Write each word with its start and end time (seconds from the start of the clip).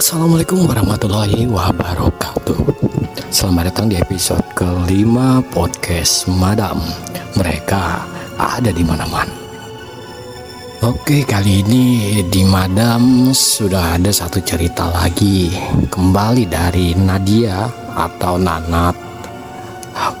Assalamualaikum 0.00 0.64
warahmatullahi 0.64 1.44
wabarakatuh. 1.44 2.56
Selamat 3.28 3.68
datang 3.68 3.92
di 3.92 4.00
episode 4.00 4.40
kelima 4.56 5.44
podcast 5.52 6.24
Madam. 6.24 6.80
Mereka 7.36 8.08
ada 8.40 8.72
di 8.72 8.80
mana-mana. 8.80 9.28
Oke 10.88 11.20
kali 11.28 11.60
ini 11.60 11.84
di 12.32 12.48
Madam 12.48 13.28
sudah 13.36 14.00
ada 14.00 14.08
satu 14.08 14.40
cerita 14.40 14.88
lagi. 14.88 15.52
Kembali 15.92 16.48
dari 16.48 16.96
Nadia 16.96 17.68
atau 17.92 18.40
Nanat. 18.40 18.96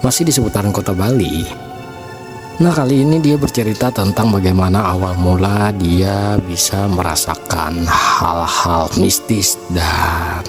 Masih 0.04 0.28
di 0.28 0.32
seputaran 0.36 0.76
kota 0.76 0.92
Bali 0.92 1.69
Nah 2.60 2.76
kali 2.76 3.08
ini 3.08 3.24
dia 3.24 3.40
bercerita 3.40 3.88
tentang 3.88 4.36
bagaimana 4.36 4.92
awal 4.92 5.16
mula 5.16 5.72
dia 5.72 6.36
bisa 6.44 6.84
merasakan 6.92 7.88
hal-hal 7.88 8.84
mistis 9.00 9.56
dan 9.72 10.44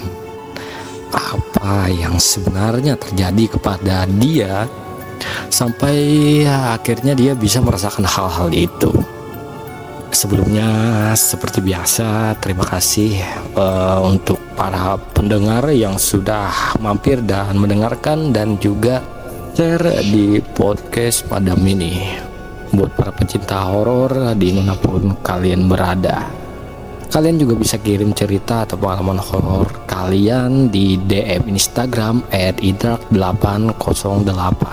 apa 1.08 1.88
yang 1.88 2.20
sebenarnya 2.20 3.00
terjadi 3.00 3.56
kepada 3.56 4.04
dia 4.04 4.68
sampai 5.48 5.96
ya, 6.44 6.76
akhirnya 6.76 7.16
dia 7.16 7.32
bisa 7.32 7.64
merasakan 7.64 8.04
hal-hal 8.04 8.52
itu. 8.52 8.92
Sebelumnya 10.12 10.68
seperti 11.16 11.64
biasa 11.64 12.36
terima 12.44 12.68
kasih 12.68 13.24
uh, 13.56 14.04
untuk 14.04 14.36
para 14.52 15.00
pendengar 15.16 15.64
yang 15.72 15.96
sudah 15.96 16.76
mampir 16.76 17.24
dan 17.24 17.56
mendengarkan 17.56 18.36
dan 18.36 18.60
juga 18.60 19.00
share 19.52 20.00
di 20.00 20.40
podcast 20.40 21.28
pada 21.28 21.52
ini 21.52 21.92
buat 22.72 22.96
para 22.96 23.12
pecinta 23.12 23.68
horor 23.68 24.32
di 24.32 24.56
pun 24.80 25.12
kalian 25.20 25.68
berada. 25.68 26.24
Kalian 27.12 27.36
juga 27.36 27.60
bisa 27.60 27.76
kirim 27.76 28.16
cerita 28.16 28.64
atau 28.64 28.80
pengalaman 28.80 29.20
horor 29.20 29.84
kalian 29.84 30.72
di 30.72 30.96
DM 30.96 31.52
Instagram 31.52 32.24
@idrak808. 32.32 34.64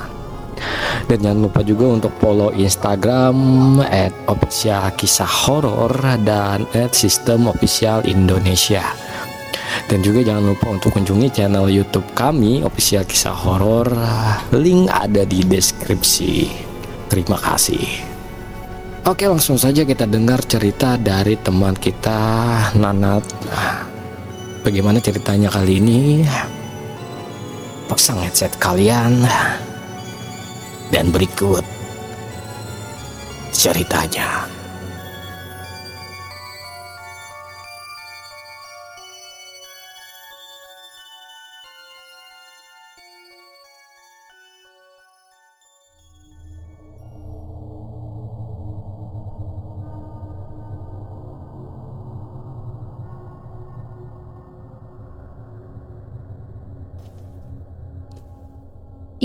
Dan 1.11 1.17
jangan 1.27 1.43
lupa 1.43 1.59
juga 1.59 1.99
untuk 1.99 2.15
follow 2.23 2.55
Instagram 2.55 3.35
@official 4.31 4.95
kisah 4.95 5.33
horor 5.43 5.91
dan 6.23 6.63
@sistem 6.95 7.51
official 7.51 7.99
Indonesia. 8.07 9.08
Dan 9.89 10.05
juga 10.05 10.21
jangan 10.21 10.53
lupa 10.53 10.69
untuk 10.69 10.93
kunjungi 10.95 11.33
channel 11.33 11.69
YouTube 11.69 12.05
kami, 12.13 12.61
Official 12.61 13.05
Kisah 13.05 13.33
Horor. 13.33 13.89
Link 14.53 14.89
ada 14.89 15.25
di 15.25 15.41
deskripsi. 15.41 16.49
Terima 17.09 17.37
kasih. 17.41 17.85
Oke, 19.07 19.25
langsung 19.25 19.57
saja 19.57 19.87
kita 19.87 20.05
dengar 20.05 20.43
cerita 20.45 20.93
dari 20.99 21.33
teman 21.39 21.73
kita 21.73 22.19
Nanat. 22.77 23.25
Bagaimana 24.61 25.01
ceritanya 25.01 25.49
kali 25.49 25.81
ini? 25.81 25.99
Pasang 27.89 28.21
headset 28.21 28.53
kalian 28.61 29.25
dan 30.93 31.09
berikut 31.09 31.65
ceritanya. 33.49 34.58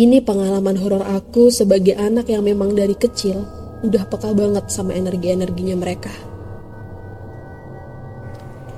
Ini 0.04 0.20
pengalaman 0.20 0.76
horor 0.76 1.00
aku 1.00 1.48
sebagai 1.48 1.96
anak 1.96 2.28
yang 2.28 2.44
memang 2.44 2.76
dari 2.76 2.92
kecil 2.92 3.40
udah 3.80 4.04
peka 4.04 4.36
banget 4.36 4.68
sama 4.68 4.92
energi-energinya 4.92 5.72
mereka. 5.80 6.12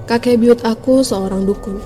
Kakek 0.06 0.38
buyut 0.38 0.62
aku 0.62 1.02
seorang 1.02 1.42
dukun, 1.42 1.82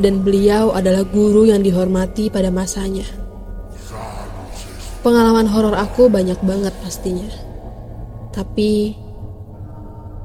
dan 0.00 0.24
beliau 0.24 0.72
adalah 0.72 1.04
guru 1.04 1.52
yang 1.52 1.60
dihormati 1.60 2.32
pada 2.32 2.48
masanya. 2.48 3.04
Pengalaman 5.04 5.44
horor 5.44 5.76
aku 5.76 6.08
banyak 6.08 6.40
banget 6.40 6.72
pastinya, 6.80 7.28
tapi 8.32 8.96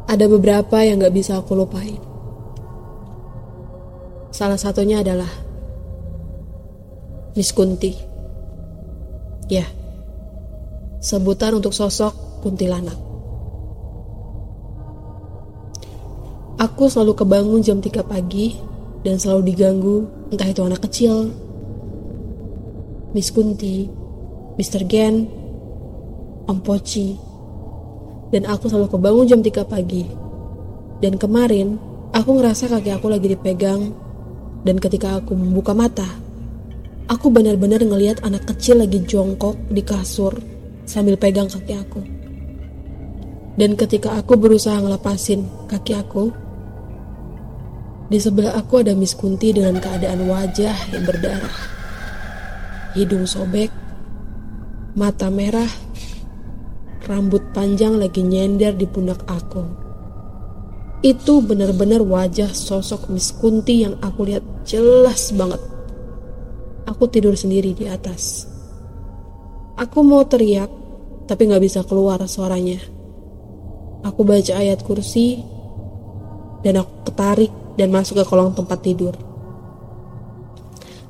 ada 0.07 0.23
beberapa 0.31 0.79
yang 0.87 1.03
gak 1.03 1.11
bisa 1.11 1.35
aku 1.35 1.51
lupain. 1.51 1.99
Salah 4.31 4.55
satunya 4.55 5.03
adalah 5.03 5.44
Miss 7.35 7.51
Kunti. 7.51 7.91
Ya, 9.51 9.67
sebutan 11.03 11.59
untuk 11.59 11.75
sosok 11.75 12.41
kuntilanak. 12.41 12.95
Aku 16.55 16.87
selalu 16.87 17.13
kebangun 17.19 17.59
jam 17.59 17.83
3 17.83 18.07
pagi 18.07 18.55
dan 19.03 19.19
selalu 19.19 19.51
diganggu 19.51 20.07
entah 20.31 20.47
itu 20.47 20.63
anak 20.63 20.87
kecil, 20.87 21.29
Miss 23.11 23.29
Kunti, 23.35 23.85
Mr. 24.55 24.87
Gen, 24.87 25.27
Om 26.47 26.57
Poci, 26.63 27.19
dan 28.31 28.47
aku 28.47 28.71
selalu 28.71 28.95
kebangun 28.95 29.27
jam 29.27 29.39
3 29.43 29.67
pagi. 29.67 30.07
Dan 31.03 31.19
kemarin, 31.19 31.75
aku 32.15 32.39
ngerasa 32.39 32.71
kaki 32.71 32.95
aku 32.95 33.11
lagi 33.11 33.27
dipegang, 33.27 33.91
dan 34.63 34.79
ketika 34.79 35.19
aku 35.19 35.35
membuka 35.35 35.75
mata, 35.75 36.07
Aku 37.05 37.29
benar-benar 37.29 37.85
ngelihat 37.85 38.25
anak 38.25 38.49
kecil 38.49 38.81
lagi 38.81 38.97
jongkok 39.05 39.53
di 39.69 39.85
kasur 39.85 40.33
sambil 40.89 41.13
pegang 41.13 41.45
kaki 41.45 41.77
aku. 41.77 42.01
Dan 43.61 43.77
ketika 43.77 44.17
aku 44.17 44.33
berusaha 44.33 44.73
ngelepasin 44.81 45.45
kaki 45.69 45.93
aku, 45.93 46.33
di 48.09 48.17
sebelah 48.17 48.57
aku 48.57 48.81
ada 48.81 48.97
Miss 48.97 49.13
Kunti 49.13 49.53
dengan 49.53 49.77
keadaan 49.77 50.25
wajah 50.25 50.73
yang 50.97 51.05
berdarah. 51.05 51.57
Hidung 52.97 53.29
sobek, 53.29 53.69
mata 54.97 55.29
merah, 55.29 55.69
rambut 57.05 57.53
panjang 57.53 58.01
lagi 58.01 58.25
nyender 58.25 58.73
di 58.73 58.89
pundak 58.89 59.21
aku. 59.29 59.61
Itu 61.05 61.45
benar-benar 61.45 62.01
wajah 62.01 62.49
sosok 62.49 63.13
Miss 63.13 63.29
Kunti 63.29 63.85
yang 63.85 63.93
aku 64.01 64.25
lihat 64.25 64.41
jelas 64.65 65.29
banget 65.37 65.74
Aku 66.85 67.09
tidur 67.09 67.33
sendiri 67.33 67.73
di 67.73 67.89
atas. 67.89 68.45
Aku 69.75 70.05
mau 70.05 70.23
teriak, 70.23 70.69
tapi 71.25 71.49
gak 71.49 71.63
bisa 71.63 71.81
keluar 71.83 72.21
suaranya. 72.29 72.79
Aku 74.05 74.21
baca 74.21 74.53
ayat 74.55 74.85
kursi, 74.85 75.41
dan 76.65 76.81
aku 76.81 77.09
ketarik 77.09 77.51
dan 77.77 77.93
masuk 77.93 78.21
ke 78.21 78.25
kolong 78.25 78.53
tempat 78.57 78.79
tidur. 78.81 79.13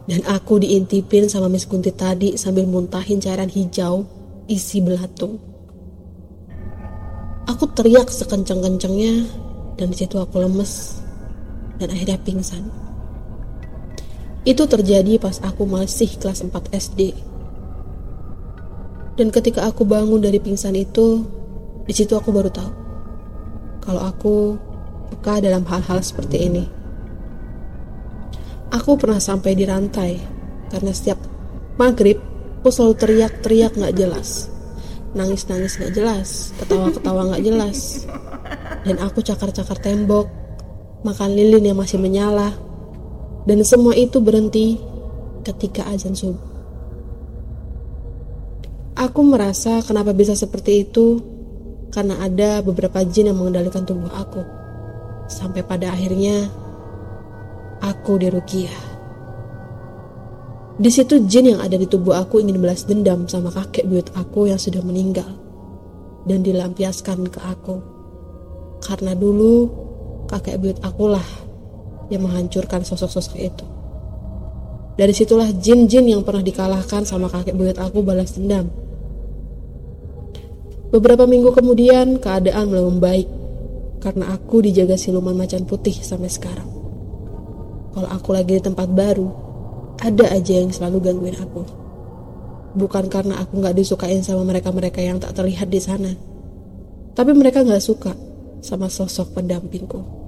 Dan 0.06 0.22
aku 0.30 0.62
diintipin 0.62 1.26
sama 1.32 1.50
Miss 1.50 1.66
Kunti 1.66 1.90
tadi 1.90 2.38
sambil 2.38 2.70
muntahin 2.70 3.18
cairan 3.18 3.50
hijau 3.50 4.06
isi 4.46 4.78
belatung. 4.84 5.42
Aku 7.50 7.66
teriak 7.74 8.10
sekencang-kencangnya 8.10 9.26
dan 9.78 9.88
di 9.90 9.98
situ 9.98 10.18
aku 10.18 10.42
lemes 10.42 11.02
dan 11.82 11.90
akhirnya 11.90 12.22
pingsan. 12.22 12.85
Itu 14.46 14.70
terjadi 14.70 15.18
pas 15.18 15.42
aku 15.42 15.66
masih 15.66 16.22
kelas 16.22 16.46
4 16.46 16.54
SD. 16.70 17.18
Dan 19.18 19.34
ketika 19.34 19.66
aku 19.66 19.84
bangun 19.88 20.22
dari 20.22 20.38
pingsan 20.38 20.78
itu, 20.78 21.26
di 21.86 21.94
situ 21.94 22.14
aku 22.14 22.30
baru 22.30 22.54
tahu 22.54 22.86
kalau 23.86 24.02
aku 24.02 24.58
peka 25.14 25.40
dalam 25.40 25.62
hal-hal 25.70 26.02
seperti 26.02 26.50
ini. 26.50 26.64
Aku 28.74 28.98
pernah 28.98 29.22
sampai 29.22 29.54
di 29.54 29.64
rantai 29.64 30.18
karena 30.74 30.92
setiap 30.92 31.22
maghrib 31.78 32.18
aku 32.60 32.74
selalu 32.74 32.94
teriak-teriak 32.98 33.78
gak 33.78 33.94
jelas. 33.94 34.50
Nangis-nangis 35.14 35.78
gak 35.80 35.94
jelas, 35.94 36.52
ketawa-ketawa 36.60 37.38
gak 37.38 37.46
jelas. 37.46 38.04
Dan 38.84 38.98
aku 39.00 39.22
cakar-cakar 39.22 39.78
tembok, 39.80 40.28
makan 41.06 41.38
lilin 41.38 41.72
yang 41.72 41.78
masih 41.78 42.02
menyala, 42.02 42.52
dan 43.46 43.62
semua 43.62 43.94
itu 43.94 44.18
berhenti 44.18 44.82
ketika 45.46 45.86
azan 45.94 46.18
subuh. 46.18 46.54
Aku 48.98 49.22
merasa 49.22 49.86
kenapa 49.86 50.16
bisa 50.18 50.34
seperti 50.34 50.88
itu 50.88 51.22
karena 51.94 52.18
ada 52.26 52.66
beberapa 52.66 53.06
jin 53.06 53.30
yang 53.30 53.38
mengendalikan 53.38 53.86
tubuh 53.86 54.10
aku. 54.10 54.42
Sampai 55.30 55.62
pada 55.62 55.94
akhirnya 55.94 56.50
aku 57.84 58.18
dirukiah. 58.18 58.98
Di 60.76 60.92
situ 60.92 61.24
jin 61.24 61.56
yang 61.56 61.62
ada 61.64 61.78
di 61.80 61.88
tubuh 61.88 62.18
aku 62.18 62.44
ingin 62.44 62.60
balas 62.60 62.84
dendam 62.84 63.30
sama 63.32 63.48
kakek 63.54 63.88
buyut 63.88 64.10
aku 64.12 64.52
yang 64.52 64.60
sudah 64.60 64.84
meninggal 64.84 65.28
dan 66.26 66.42
dilampiaskan 66.42 67.30
ke 67.30 67.40
aku. 67.46 67.80
Karena 68.84 69.16
dulu 69.16 69.70
kakek 70.28 70.60
buyut 70.60 70.80
akulah 70.84 71.45
yang 72.10 72.26
menghancurkan 72.26 72.86
sosok-sosok 72.86 73.38
itu. 73.40 73.66
Dari 74.96 75.12
situlah 75.12 75.52
jin-jin 75.52 76.08
yang 76.08 76.24
pernah 76.24 76.40
dikalahkan 76.40 77.04
sama 77.04 77.28
kakek 77.28 77.52
buyut 77.52 77.76
aku 77.76 78.00
balas 78.00 78.40
dendam. 78.40 78.72
Beberapa 80.94 81.28
minggu 81.28 81.52
kemudian 81.52 82.24
keadaan 82.24 82.72
mulai 82.72 82.86
membaik 82.88 83.28
karena 84.00 84.32
aku 84.32 84.64
dijaga 84.64 84.96
siluman 84.96 85.36
macan 85.36 85.68
putih 85.68 85.92
sampai 86.00 86.32
sekarang. 86.32 86.70
Kalau 87.92 88.08
aku 88.08 88.32
lagi 88.32 88.56
di 88.56 88.64
tempat 88.64 88.88
baru, 88.88 89.28
ada 90.00 90.32
aja 90.32 90.56
yang 90.56 90.72
selalu 90.72 91.12
gangguin 91.12 91.36
aku. 91.40 91.64
Bukan 92.76 93.08
karena 93.08 93.40
aku 93.40 93.64
gak 93.64 93.76
disukain 93.76 94.20
sama 94.20 94.44
mereka-mereka 94.48 95.00
yang 95.00 95.20
tak 95.20 95.36
terlihat 95.36 95.72
di 95.72 95.80
sana, 95.80 96.12
tapi 97.16 97.32
mereka 97.32 97.64
gak 97.64 97.80
suka 97.80 98.12
sama 98.60 98.92
sosok 98.92 99.36
pendampingku. 99.40 100.25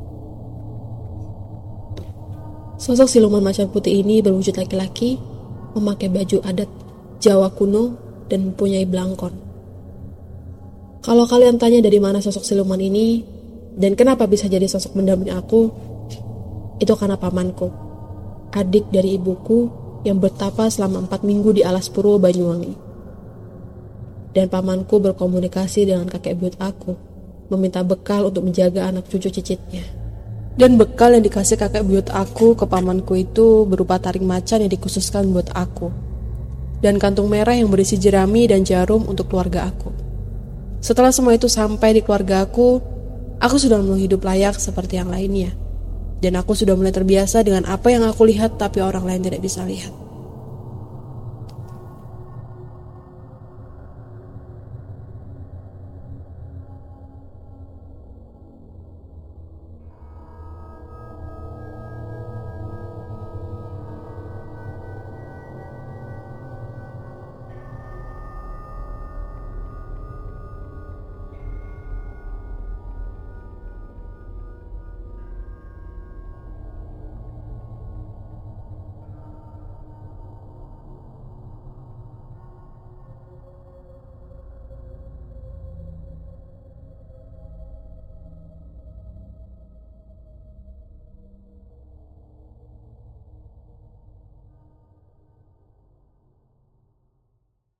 Sosok 2.78 3.10
siluman 3.10 3.42
macan 3.42 3.74
putih 3.74 4.06
ini 4.06 4.22
berwujud 4.22 4.54
laki-laki, 4.54 5.18
memakai 5.74 6.14
baju 6.14 6.38
adat 6.46 6.70
Jawa 7.18 7.50
kuno 7.50 7.98
dan 8.30 8.54
mempunyai 8.54 8.86
belangkon. 8.86 9.34
Kalau 11.02 11.26
kalian 11.26 11.58
tanya 11.58 11.82
dari 11.82 11.98
mana 11.98 12.22
sosok 12.22 12.46
siluman 12.46 12.78
ini 12.78 13.26
dan 13.74 13.98
kenapa 13.98 14.30
bisa 14.30 14.46
jadi 14.46 14.70
sosok 14.70 14.94
pendamping 14.94 15.34
aku, 15.34 15.74
itu 16.78 16.94
karena 16.94 17.18
pamanku, 17.18 17.74
adik 18.54 18.94
dari 18.94 19.18
ibuku 19.18 19.74
yang 20.06 20.22
bertapa 20.22 20.70
selama 20.70 21.10
empat 21.10 21.26
minggu 21.26 21.58
di 21.58 21.66
alas 21.66 21.90
purwo 21.90 22.22
Banyuwangi. 22.22 22.86
Dan 24.38 24.54
pamanku 24.54 25.02
berkomunikasi 25.02 25.90
dengan 25.90 26.06
kakek 26.06 26.38
buyut 26.38 26.62
aku, 26.62 26.94
meminta 27.50 27.82
bekal 27.82 28.30
untuk 28.30 28.46
menjaga 28.46 28.86
anak 28.86 29.10
cucu 29.10 29.34
cicitnya. 29.34 30.07
Dan 30.58 30.74
bekal 30.74 31.14
yang 31.14 31.22
dikasih 31.22 31.54
kakek 31.54 31.86
buyut 31.86 32.10
aku 32.10 32.58
ke 32.58 32.66
pamanku 32.66 33.14
itu 33.14 33.70
berupa 33.70 34.02
taring 34.02 34.26
macan 34.26 34.66
yang 34.66 34.72
dikhususkan 34.74 35.30
buat 35.30 35.54
aku. 35.54 35.94
Dan 36.82 36.98
kantung 36.98 37.30
merah 37.30 37.54
yang 37.54 37.70
berisi 37.70 38.02
jerami 38.02 38.50
dan 38.50 38.66
jarum 38.66 39.06
untuk 39.06 39.30
keluarga 39.30 39.70
aku. 39.70 39.94
Setelah 40.82 41.14
semua 41.14 41.38
itu 41.38 41.46
sampai 41.46 41.98
di 41.98 42.02
keluarga 42.02 42.42
aku, 42.42 42.82
aku 43.38 43.56
sudah 43.62 43.78
mulai 43.82 44.10
hidup 44.10 44.26
layak 44.26 44.58
seperti 44.58 44.98
yang 44.98 45.14
lainnya. 45.14 45.54
Dan 46.18 46.34
aku 46.34 46.58
sudah 46.58 46.74
mulai 46.74 46.90
terbiasa 46.90 47.46
dengan 47.46 47.70
apa 47.70 47.94
yang 47.94 48.02
aku 48.10 48.26
lihat 48.26 48.58
tapi 48.58 48.82
orang 48.82 49.06
lain 49.06 49.22
tidak 49.30 49.46
bisa 49.46 49.62
lihat. 49.62 50.07